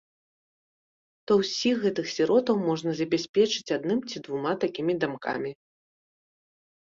[1.31, 5.51] То ўсіх гэтых сіротаў можна забяспечыць адным ці двума такімі дамкамі.